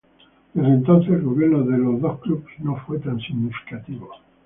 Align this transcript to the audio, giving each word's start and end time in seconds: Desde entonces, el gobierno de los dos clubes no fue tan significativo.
Desde 0.55 0.67
entonces, 0.73 1.13
el 1.13 1.21
gobierno 1.21 1.61
de 1.63 1.77
los 1.77 2.01
dos 2.01 2.19
clubes 2.21 2.59
no 2.61 2.75
fue 2.87 2.97
tan 2.97 3.19
significativo. 3.19 4.09